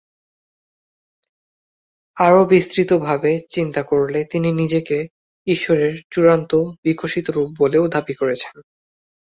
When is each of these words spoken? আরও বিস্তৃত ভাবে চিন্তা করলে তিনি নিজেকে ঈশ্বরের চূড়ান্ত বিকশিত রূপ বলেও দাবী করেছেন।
আরও 2.17 2.41
বিস্তৃত 2.45 2.91
ভাবে 3.01 3.31
চিন্তা 3.49 3.81
করলে 3.83 4.19
তিনি 4.23 4.49
নিজেকে 4.51 4.97
ঈশ্বরের 5.47 5.93
চূড়ান্ত 6.11 6.51
বিকশিত 6.83 7.25
রূপ 7.29 7.49
বলেও 7.59 7.83
দাবী 7.87 8.13
করেছেন। 8.13 8.55